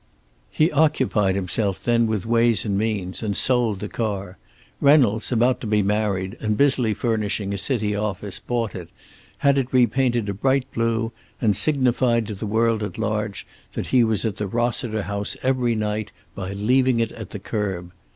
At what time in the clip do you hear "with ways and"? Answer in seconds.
2.07-2.75